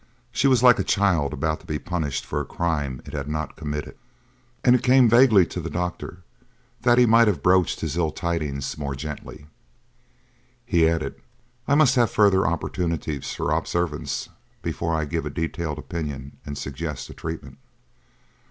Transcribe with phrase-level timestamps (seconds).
[0.31, 3.55] She was like a child about to be punished for a crime it has not
[3.55, 3.95] committed,
[4.63, 6.23] and it came vaguely to the doctor
[6.81, 9.45] that he might have broached his ill tidings more gently.
[10.65, 11.21] He added:
[11.67, 14.29] "I must have further opportunities for observance
[14.63, 17.59] before I give a detailed opinion and suggest a treatment."